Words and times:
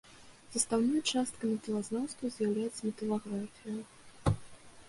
Састаўной 0.53 1.01
частка 1.17 1.43
металазнаўства 1.51 2.25
з'яўляецца 2.37 2.81
металаграфія. 2.89 3.81